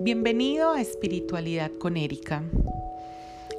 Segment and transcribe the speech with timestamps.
[0.00, 2.42] Bienvenido a Espiritualidad con Erika.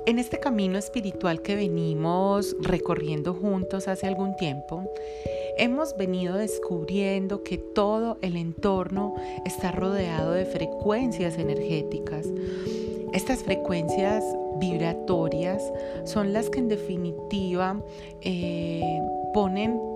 [0.08, 4.92] En este camino espiritual que venimos recorriendo juntos hace algún tiempo,
[5.60, 9.13] hemos venido descubriendo que todo el entorno
[9.46, 12.25] está rodeado de frecuencias energéticas.
[13.13, 14.24] Estas frecuencias
[14.57, 15.62] vibratorias
[16.05, 17.80] son las que en definitiva
[18.21, 18.81] eh,
[19.31, 19.90] ponen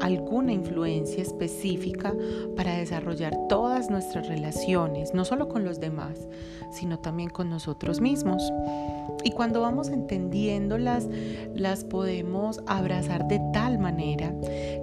[0.00, 2.14] alguna influencia específica
[2.56, 6.28] para desarrollar todas nuestras relaciones, no solo con los demás,
[6.70, 8.52] sino también con nosotros mismos.
[9.24, 11.08] Y cuando vamos entendiéndolas,
[11.54, 14.34] las podemos abrazar de tal manera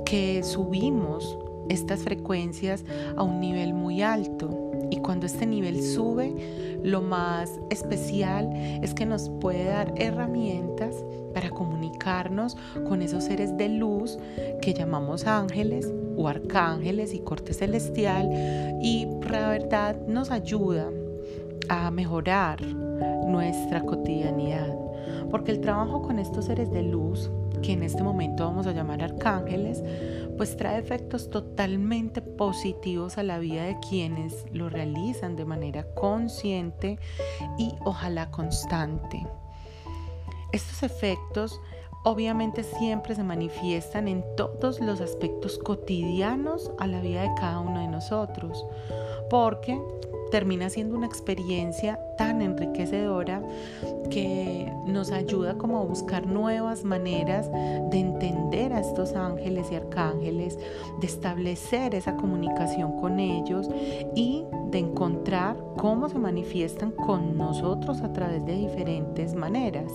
[0.05, 1.37] que subimos
[1.69, 2.85] estas frecuencias
[3.15, 4.64] a un nivel muy alto.
[4.89, 10.95] Y cuando este nivel sube, lo más especial es que nos puede dar herramientas
[11.33, 12.55] para comunicarnos
[12.87, 14.17] con esos seres de luz
[14.61, 18.29] que llamamos ángeles o arcángeles y corte celestial
[18.81, 20.89] y la verdad nos ayuda
[21.69, 22.61] a mejorar
[23.27, 24.73] nuestra cotidianidad.
[25.29, 27.29] Porque el trabajo con estos seres de luz,
[27.61, 29.83] que en este momento vamos a llamar arcángeles,
[30.37, 36.99] pues trae efectos totalmente positivos a la vida de quienes lo realizan de manera consciente
[37.57, 39.25] y ojalá constante.
[40.51, 41.59] Estos efectos
[42.05, 47.81] obviamente siempre se manifiestan en todos los aspectos cotidianos a la vida de cada uno
[47.81, 48.65] de nosotros,
[49.29, 49.81] porque
[50.29, 53.41] termina siendo una experiencia tan enriquecedora
[54.11, 60.59] que nos ayuda como a buscar nuevas maneras de entender a estos ángeles y arcángeles,
[60.99, 63.67] de establecer esa comunicación con ellos
[64.13, 69.91] y de encontrar cómo se manifiestan con nosotros a través de diferentes maneras.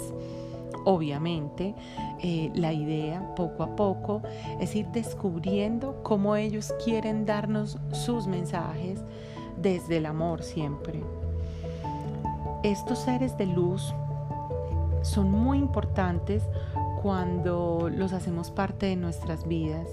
[0.85, 1.75] Obviamente,
[2.21, 4.23] eh, la idea poco a poco
[4.61, 9.01] es ir descubriendo cómo ellos quieren darnos sus mensajes
[9.61, 11.03] desde el amor siempre.
[12.63, 13.95] Estos seres de luz
[15.03, 16.43] son muy importantes
[17.03, 19.89] cuando los hacemos parte de nuestras vidas.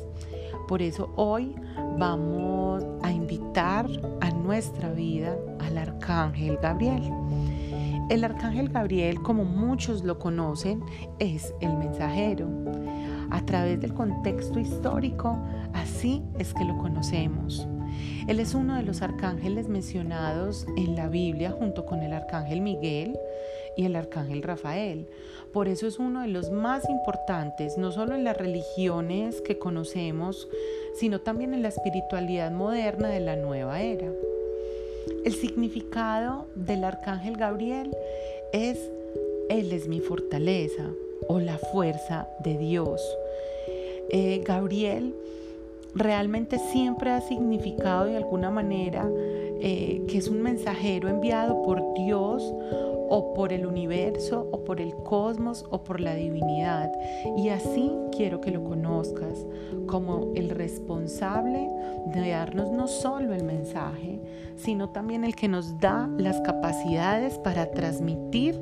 [0.67, 1.55] Por eso hoy
[1.97, 3.87] vamos a invitar
[4.19, 7.09] a nuestra vida al Arcángel Gabriel.
[8.09, 10.81] El arcángel Gabriel, como muchos lo conocen,
[11.19, 12.47] es el mensajero.
[13.29, 15.37] A través del contexto histórico,
[15.73, 17.67] así es que lo conocemos.
[18.27, 23.17] Él es uno de los arcángeles mencionados en la Biblia junto con el arcángel Miguel
[23.75, 25.09] y el arcángel Rafael.
[25.51, 30.47] Por eso es uno de los más importantes, no solo en las religiones que conocemos,
[30.95, 34.09] sino también en la espiritualidad moderna de la nueva era.
[35.23, 37.95] El significado del arcángel Gabriel
[38.53, 38.79] es,
[39.49, 40.85] Él es mi fortaleza
[41.27, 43.01] o la fuerza de Dios.
[44.09, 45.13] Eh, Gabriel
[45.93, 49.09] realmente siempre ha significado de alguna manera
[49.59, 52.43] eh, que es un mensajero enviado por Dios
[53.37, 56.91] por el universo o por el cosmos o por la divinidad.
[57.37, 59.45] Y así quiero que lo conozcas
[59.85, 61.69] como el responsable
[62.07, 64.19] de darnos no solo el mensaje,
[64.55, 68.59] sino también el que nos da las capacidades para transmitir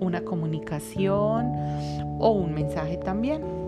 [0.00, 1.52] una comunicación
[2.20, 3.61] o un mensaje también.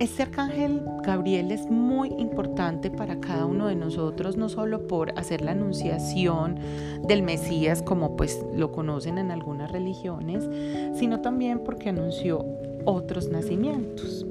[0.00, 5.42] Este arcángel Gabriel es muy importante para cada uno de nosotros, no solo por hacer
[5.42, 6.58] la anunciación
[7.06, 10.48] del Mesías, como pues lo conocen en algunas religiones,
[10.98, 12.46] sino también porque anunció
[12.86, 14.24] otros nacimientos.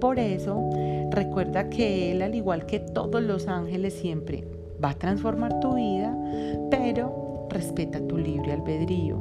[0.00, 0.70] Por eso,
[1.12, 4.42] recuerda que Él, al igual que todos los ángeles, siempre
[4.82, 6.18] va a transformar tu vida,
[6.68, 9.18] pero respeta tu libre albedrío.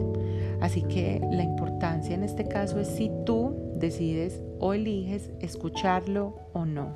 [0.61, 3.48] Así que la importancia en este caso es si tú
[3.79, 6.95] decides o eliges escucharlo o no.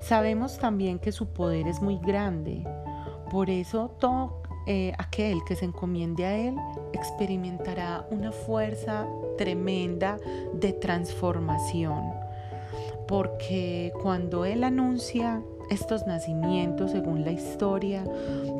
[0.00, 2.62] Sabemos también que su poder es muy grande,
[3.30, 6.56] por eso todo eh, aquel que se encomiende a Él
[6.92, 10.18] experimentará una fuerza tremenda
[10.54, 12.12] de transformación,
[13.06, 18.04] porque cuando Él anuncia estos nacimientos, según la historia,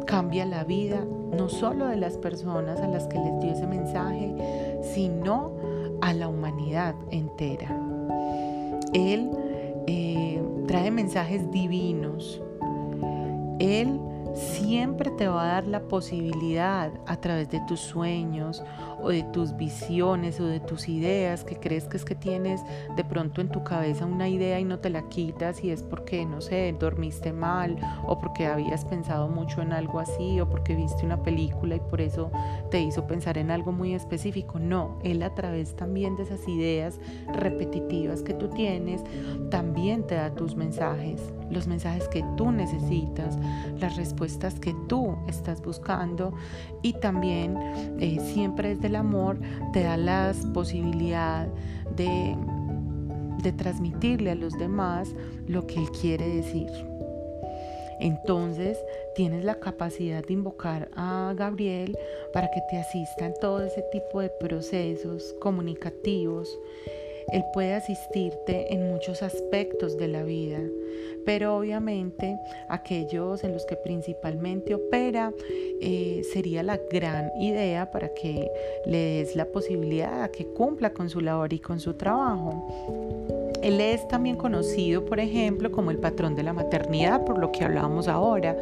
[0.07, 1.05] cambia la vida
[1.37, 4.35] no solo de las personas a las que les dio ese mensaje,
[4.95, 5.53] sino
[6.05, 7.75] a la humanidad entera.
[8.93, 9.31] Él
[9.87, 12.43] eh, trae mensajes divinos.
[13.59, 13.99] Él
[14.35, 18.63] siempre te va a dar la posibilidad a través de tus sueños
[19.05, 22.61] o de tus visiones o de tus ideas que crees que es que tienes
[22.97, 26.25] de pronto en tu cabeza una idea y no te la quitas y es porque,
[26.25, 31.05] no sé, dormiste mal o porque habías pensado mucho en algo así o porque viste
[31.05, 32.31] una película y por eso
[32.71, 34.59] te hizo pensar en algo muy específico.
[34.59, 36.99] No, él a través también de esas ideas
[37.33, 39.03] repetitivas que tú tienes,
[39.51, 43.39] también te da tus mensajes los mensajes que tú necesitas,
[43.79, 46.35] las respuestas que tú estás buscando
[46.83, 47.57] y también
[48.01, 49.39] eh, siempre desde el amor
[49.73, 51.49] te da la posibilidad
[51.97, 52.37] de,
[53.43, 55.13] de transmitirle a los demás
[55.49, 56.71] lo que él quiere decir.
[57.99, 58.79] Entonces
[59.17, 61.99] tienes la capacidad de invocar a Gabriel
[62.33, 66.49] para que te asista en todo ese tipo de procesos comunicativos.
[67.33, 70.61] Él puede asistirte en muchos aspectos de la vida,
[71.25, 72.39] pero obviamente
[72.69, 75.33] aquellos en los que principalmente opera
[75.81, 78.51] eh, sería la gran idea para que
[78.87, 83.34] le des la posibilidad a que cumpla con su labor y con su trabajo.
[83.65, 87.65] Él es también conocido, por ejemplo, como el patrón de la maternidad, por lo que
[87.65, 88.55] hablábamos ahora,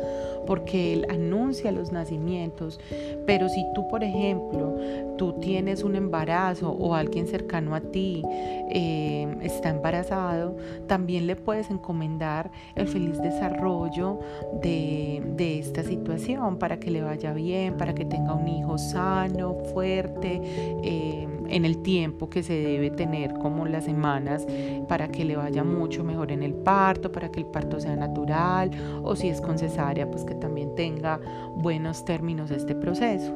[0.46, 2.78] porque él anuncia los nacimientos.
[3.26, 4.76] Pero si tú, por ejemplo,
[5.18, 8.22] tú tienes un embarazo o alguien cercano a ti
[8.70, 10.56] eh, está embarazado,
[10.86, 14.20] también le puedes encomendar el feliz desarrollo
[14.62, 20.40] de, esta situación para que le vaya bien, para que tenga un hijo sano, fuerte.
[20.84, 24.46] Eh, en el tiempo que se debe tener, como las semanas,
[24.88, 28.70] para que le vaya mucho mejor en el parto, para que el parto sea natural,
[29.02, 31.20] o si es con cesárea, pues que también tenga
[31.56, 33.32] buenos términos este proceso.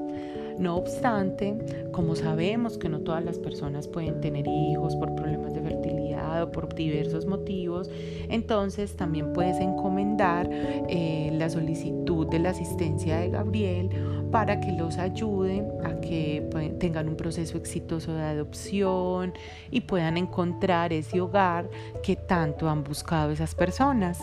[0.58, 1.54] No obstante,
[1.92, 6.50] como sabemos que no todas las personas pueden tener hijos por problemas de fertilidad o
[6.50, 7.90] por diversos motivos,
[8.30, 10.48] entonces también puedes encomendar
[10.88, 13.90] eh, la solicitud de la asistencia de Gabriel
[14.30, 19.34] para que los ayude a que pues, tengan un proceso exitoso de adopción
[19.70, 21.68] y puedan encontrar ese hogar
[22.02, 24.18] que tanto han buscado esas personas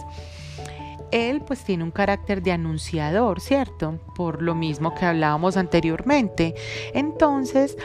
[1.13, 3.99] él pues tiene un carácter de anunciador, ¿cierto?
[4.15, 6.55] Por lo mismo que hablábamos anteriormente.
[6.95, 7.77] Entonces,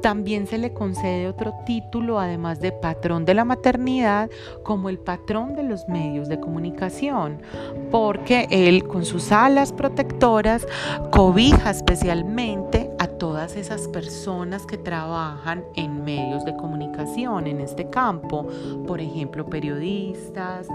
[0.00, 4.30] también se le concede otro título, además de patrón de la maternidad,
[4.62, 7.42] como el patrón de los medios de comunicación,
[7.90, 10.66] porque él con sus alas protectoras
[11.10, 18.46] cobija especialmente a todas esas personas que trabajan en medios de comunicación en este campo,
[18.86, 20.68] por ejemplo, periodistas,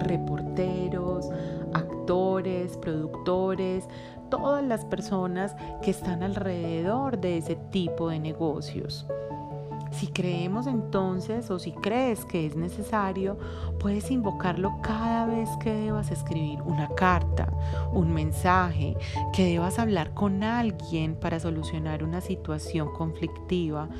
[0.00, 1.30] reporteros,
[1.74, 3.84] actores, productores,
[4.32, 9.04] todas las personas que están alrededor de ese tipo de negocios.
[9.90, 13.36] Si creemos entonces o si crees que es necesario,
[13.78, 17.52] puedes invocarlo cada vez que debas escribir una carta,
[17.92, 18.96] un mensaje,
[19.34, 23.90] que debas hablar con alguien para solucionar una situación conflictiva,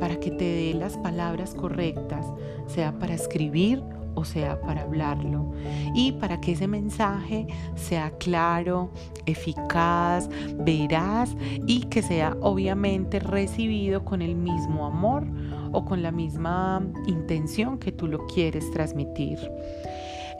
[0.00, 2.26] para que te dé las palabras correctas,
[2.66, 3.82] sea para escribir
[4.14, 5.52] o sea para hablarlo.
[5.94, 8.90] Y para que ese mensaje sea claro,
[9.26, 10.28] eficaz,
[10.58, 11.36] veraz
[11.66, 15.26] y que sea obviamente recibido con el mismo amor
[15.72, 19.38] o con la misma intención que tú lo quieres transmitir.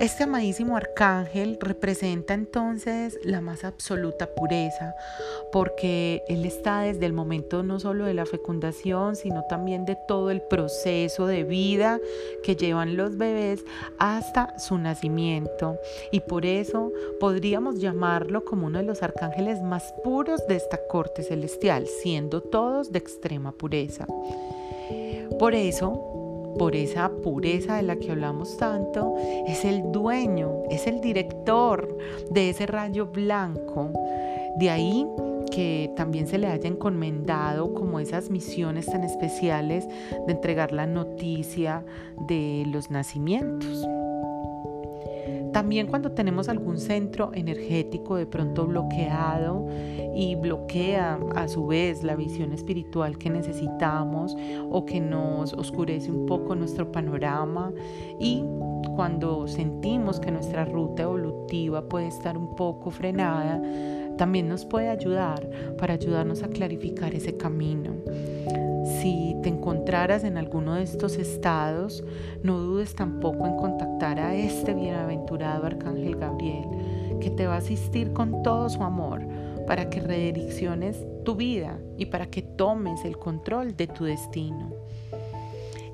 [0.02, 4.96] Este amadísimo arcángel representa entonces la más absoluta pureza,
[5.52, 10.32] porque él está desde el momento no solo de la fecundación, sino también de todo
[10.32, 12.00] el proceso de vida
[12.42, 13.64] que llevan los bebés
[14.00, 15.78] hasta su nacimiento.
[16.10, 16.90] Y por eso
[17.20, 22.90] podríamos llamarlo como uno de los arcángeles más puros de esta corte celestial, siendo todos
[22.90, 24.08] de extrema pureza.
[25.38, 26.21] Por eso,
[26.58, 29.14] por esa pureza de la que hablamos tanto,
[29.46, 31.96] es el dueño, es el director
[32.30, 33.90] de ese rayo blanco.
[34.56, 35.06] De ahí
[35.50, 39.86] que también se le haya encomendado como esas misiones tan especiales
[40.26, 41.84] de entregar la noticia
[42.28, 43.86] de los nacimientos.
[45.52, 49.66] También cuando tenemos algún centro energético de pronto bloqueado
[50.14, 54.34] y bloquea a su vez la visión espiritual que necesitamos
[54.70, 57.70] o que nos oscurece un poco nuestro panorama
[58.18, 58.42] y
[58.96, 63.60] cuando sentimos que nuestra ruta evolutiva puede estar un poco frenada,
[64.16, 67.92] también nos puede ayudar para ayudarnos a clarificar ese camino.
[68.84, 72.02] Si te encontraras en alguno de estos estados,
[72.42, 76.66] no dudes tampoco en contactar a este bienaventurado Arcángel Gabriel,
[77.20, 79.22] que te va a asistir con todo su amor
[79.66, 84.72] para que redirecciones tu vida y para que tomes el control de tu destino.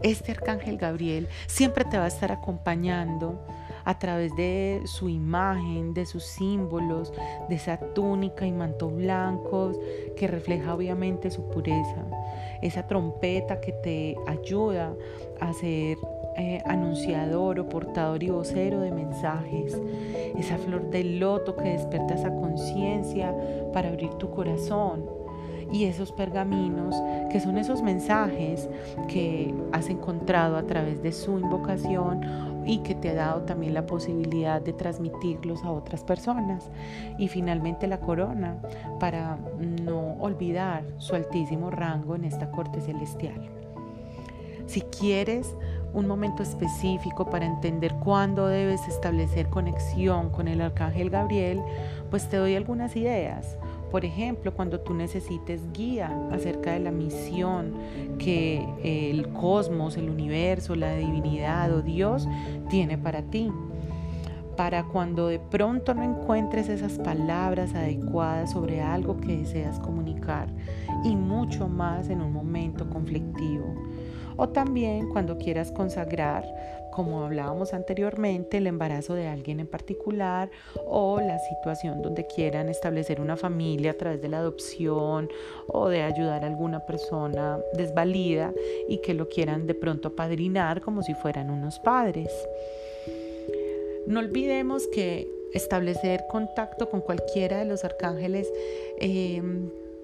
[0.02, 3.44] Este Arcángel Gabriel siempre te va a estar acompañando
[3.84, 7.12] a través de su imagen, de sus símbolos,
[7.48, 9.78] de esa túnica y manto blancos
[10.16, 12.04] que refleja obviamente su pureza,
[12.62, 14.94] esa trompeta que te ayuda
[15.40, 15.96] a ser
[16.36, 19.80] eh, anunciador o portador y vocero de mensajes,
[20.38, 23.34] esa flor del loto que despierta esa conciencia
[23.72, 25.17] para abrir tu corazón
[25.72, 26.94] y esos pergaminos,
[27.30, 28.68] que son esos mensajes
[29.08, 32.20] que has encontrado a través de su invocación
[32.64, 36.70] y que te ha dado también la posibilidad de transmitirlos a otras personas.
[37.18, 38.56] Y finalmente la corona,
[39.00, 43.48] para no olvidar su altísimo rango en esta corte celestial.
[44.66, 45.54] Si quieres
[45.94, 51.62] un momento específico para entender cuándo debes establecer conexión con el arcángel Gabriel,
[52.10, 53.56] pues te doy algunas ideas.
[53.90, 57.72] Por ejemplo, cuando tú necesites guía acerca de la misión
[58.18, 62.28] que el cosmos, el universo, la divinidad o Dios
[62.68, 63.50] tiene para ti.
[64.56, 70.48] Para cuando de pronto no encuentres esas palabras adecuadas sobre algo que deseas comunicar
[71.04, 73.74] y mucho más en un momento conflictivo
[74.38, 76.44] o también cuando quieras consagrar,
[76.92, 80.48] como hablábamos anteriormente, el embarazo de alguien en particular
[80.86, 85.28] o la situación donde quieran establecer una familia a través de la adopción
[85.66, 88.52] o de ayudar a alguna persona desvalida
[88.88, 92.32] y que lo quieran de pronto padrinar como si fueran unos padres.
[94.06, 98.50] No olvidemos que establecer contacto con cualquiera de los arcángeles
[99.00, 99.42] eh,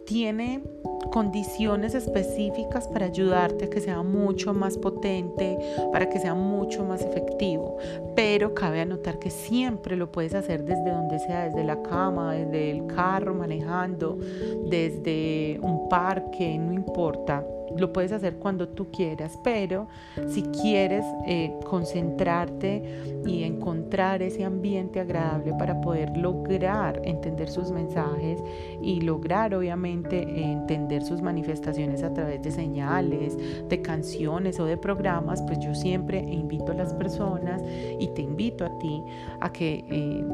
[0.05, 0.63] tiene
[1.11, 5.59] condiciones específicas para ayudarte a que sea mucho más potente,
[5.93, 7.77] para que sea mucho más efectivo.
[8.15, 12.71] Pero cabe anotar que siempre lo puedes hacer desde donde sea, desde la cama, desde
[12.71, 14.19] el carro manejando,
[14.67, 17.45] desde un parque, no importa
[17.77, 19.89] lo puedes hacer cuando tú quieras, pero
[20.29, 28.43] si quieres eh, concentrarte y encontrar ese ambiente agradable para poder lograr entender sus mensajes
[28.83, 33.37] y lograr obviamente entender sus manifestaciones a través de señales,
[33.69, 37.63] de canciones o de programas, pues yo siempre invito a las personas
[37.99, 39.03] y te invito a ti
[39.41, 39.85] a que...
[39.91, 40.25] Eh,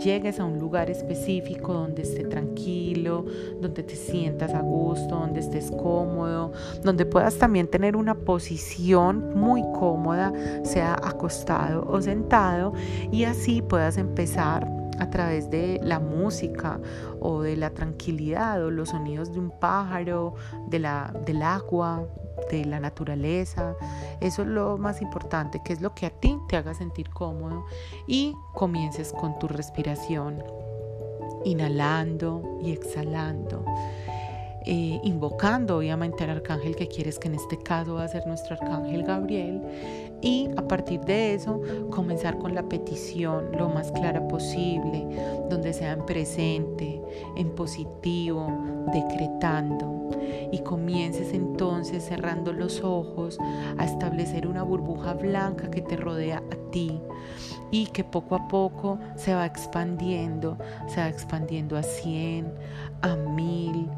[0.00, 3.24] llegues a un lugar específico donde esté tranquilo,
[3.60, 9.62] donde te sientas a gusto, donde estés cómodo, donde puedas también tener una posición muy
[9.78, 10.32] cómoda,
[10.64, 12.72] sea acostado o sentado,
[13.12, 16.78] y así puedas empezar a través de la música
[17.20, 20.34] o de la tranquilidad o los sonidos de un pájaro,
[20.68, 22.06] de la, del agua,
[22.50, 23.74] de la naturaleza.
[24.20, 27.64] Eso es lo más importante, que es lo que a ti te haga sentir cómodo
[28.06, 30.42] y comiences con tu respiración,
[31.44, 33.64] inhalando y exhalando.
[34.66, 38.56] Eh, invocando obviamente al arcángel que quieres, que en este caso va a ser nuestro
[38.60, 39.62] arcángel Gabriel,
[40.20, 45.06] y a partir de eso comenzar con la petición lo más clara posible,
[45.48, 47.00] donde sea en presente,
[47.36, 48.46] en positivo,
[48.92, 50.10] decretando.
[50.52, 53.38] Y comiences entonces cerrando los ojos
[53.78, 57.00] a establecer una burbuja blanca que te rodea a ti
[57.70, 62.52] y que poco a poco se va expandiendo, se va expandiendo a 100,
[63.02, 63.88] a 1000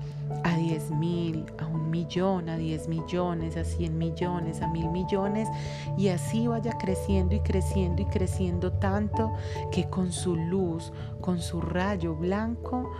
[0.44, 5.48] a 10 mil, a un millón, a 10 millones, a 100 millones, a mil millones,
[5.96, 9.32] y así vaya creciendo y creciendo y creciendo tanto
[9.70, 12.90] que con su luz, con su rayo blanco,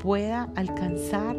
[0.00, 1.36] pueda alcanzar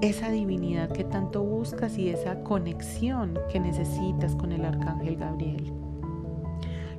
[0.00, 5.77] esa divinidad que tanto buscas y esa conexión que necesitas con el arcángel Gabriel.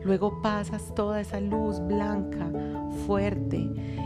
[0.03, 2.50] Luego pasas toda esa luz blanca,
[3.06, 3.60] fuerte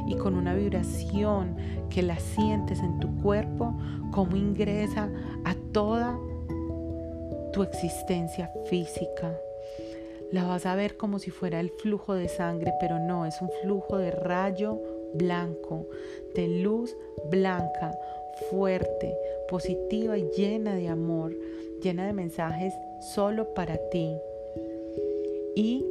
[0.07, 1.55] y con una vibración
[1.89, 3.75] que la sientes en tu cuerpo,
[4.12, 5.09] como ingresa
[5.45, 6.17] a toda
[7.51, 9.38] tu existencia física.
[10.31, 13.50] La vas a ver como si fuera el flujo de sangre, pero no, es un
[13.62, 14.81] flujo de rayo
[15.13, 15.85] blanco,
[16.33, 16.97] de luz
[17.29, 17.95] blanca,
[18.50, 19.15] fuerte,
[19.47, 21.35] positiva y llena de amor,
[21.83, 22.73] llena de mensajes
[23.13, 24.17] solo para ti
[25.55, 25.86] y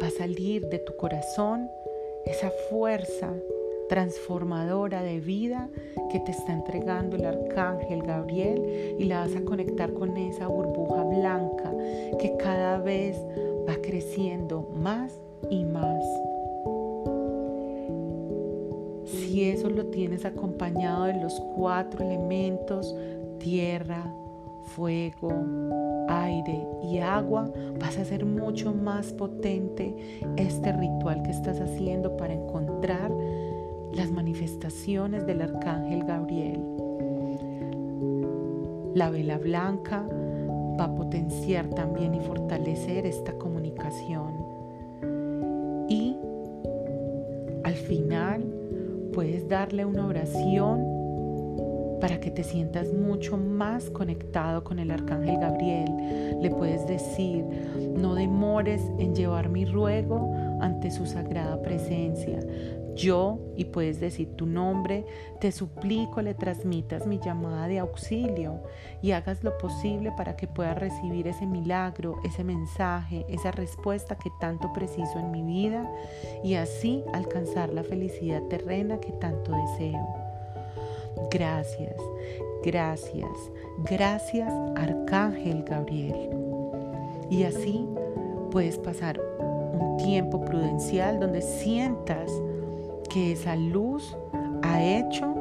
[0.00, 1.68] va a salir de tu corazón
[2.24, 3.32] esa fuerza
[3.88, 5.68] transformadora de vida
[6.10, 11.04] que te está entregando el arcángel Gabriel y la vas a conectar con esa burbuja
[11.04, 11.74] blanca
[12.18, 13.16] que cada vez
[13.68, 16.02] va creciendo más y más.
[19.04, 22.94] Si eso lo tienes acompañado de los cuatro elementos,
[23.38, 24.10] tierra,
[24.62, 25.30] fuego,
[26.08, 27.50] aire y agua,
[27.80, 29.94] vas a hacer mucho más potente
[30.36, 33.10] este ritual que estás haciendo para encontrar
[33.92, 36.60] las manifestaciones del arcángel Gabriel.
[38.94, 40.06] La vela blanca
[40.78, 44.32] va a potenciar también y fortalecer esta comunicación.
[45.88, 46.16] Y
[47.64, 48.44] al final
[49.12, 50.91] puedes darle una oración
[52.02, 56.40] para que te sientas mucho más conectado con el arcángel Gabriel.
[56.42, 57.44] Le puedes decir,
[57.96, 62.40] no demores en llevar mi ruego ante su sagrada presencia.
[62.96, 65.06] Yo, y puedes decir tu nombre,
[65.40, 68.64] te suplico le transmitas mi llamada de auxilio
[69.00, 74.30] y hagas lo posible para que pueda recibir ese milagro, ese mensaje, esa respuesta que
[74.40, 75.88] tanto preciso en mi vida
[76.42, 80.21] y así alcanzar la felicidad terrena que tanto deseo.
[81.30, 81.96] Gracias,
[82.62, 83.30] gracias,
[83.84, 86.30] gracias Arcángel Gabriel.
[87.30, 87.86] Y así
[88.50, 92.30] puedes pasar un tiempo prudencial donde sientas
[93.08, 94.16] que esa luz
[94.62, 95.34] ha hecho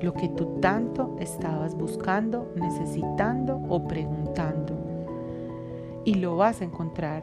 [0.00, 4.74] lo que tú tanto estabas buscando, necesitando o preguntando.
[6.04, 7.22] Y lo vas a encontrar.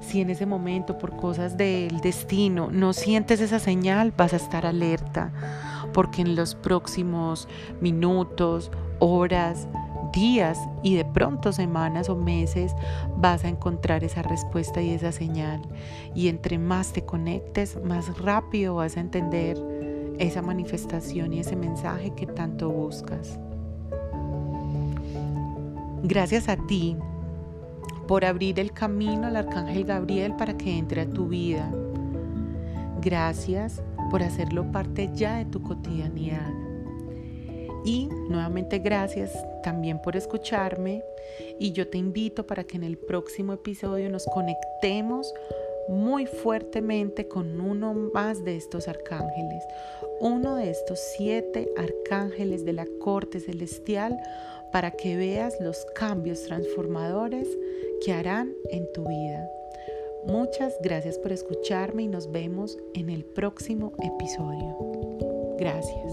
[0.00, 4.66] Si en ese momento por cosas del destino no sientes esa señal, vas a estar
[4.66, 5.32] alerta,
[5.92, 7.48] porque en los próximos
[7.80, 9.68] minutos, horas,
[10.12, 12.74] días y de pronto semanas o meses
[13.16, 15.62] vas a encontrar esa respuesta y esa señal.
[16.14, 19.58] Y entre más te conectes, más rápido vas a entender
[20.18, 23.38] esa manifestación y ese mensaje que tanto buscas.
[26.02, 26.96] Gracias a ti
[28.06, 31.70] por abrir el camino al Arcángel Gabriel para que entre a tu vida.
[33.00, 36.52] Gracias por hacerlo parte ya de tu cotidianidad.
[37.84, 41.02] Y nuevamente gracias también por escucharme
[41.58, 45.32] y yo te invito para que en el próximo episodio nos conectemos
[45.88, 49.64] muy fuertemente con uno más de estos arcángeles,
[50.20, 54.16] uno de estos siete arcángeles de la corte celestial
[54.72, 57.48] para que veas los cambios transformadores
[58.04, 59.59] que harán en tu vida.
[60.26, 64.76] Muchas gracias por escucharme y nos vemos en el próximo episodio.
[65.58, 66.12] Gracias.